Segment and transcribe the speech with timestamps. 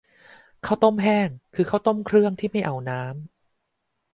[0.65, 3.15] ข้าวต้มแห้ง คือข้าวต้มเครื่องที่ไม่เอาน้ำ